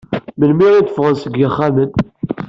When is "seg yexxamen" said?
1.23-1.89